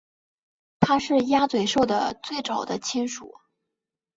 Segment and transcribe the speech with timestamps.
[0.79, 3.35] 它是鸭嘴兽的最早的亲属。